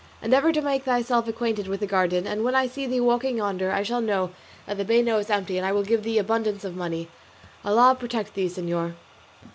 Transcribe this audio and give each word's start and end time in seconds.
Endeavour 0.23 0.51
to 0.51 0.63
make 0.63 0.83
thyself 0.83 1.27
acquainted 1.27 1.67
with 1.67 1.79
the 1.79 1.85
garden; 1.85 2.25
and 2.25 2.43
when 2.43 2.55
I 2.55 2.65
see 2.65 2.87
thee 2.87 2.99
walking 2.99 3.37
yonder 3.37 3.69
I 3.71 3.83
shall 3.83 4.01
know 4.01 4.31
that 4.65 4.77
the 4.77 4.83
bano 4.83 5.19
is 5.19 5.29
empty 5.29 5.57
and 5.59 5.67
I 5.67 5.71
will 5.73 5.83
give 5.83 6.01
thee 6.01 6.17
abundance 6.17 6.63
of 6.63 6.75
money. 6.75 7.07
Allah 7.63 7.95
protect 7.99 8.33
thee, 8.33 8.47
señor." 8.47 8.95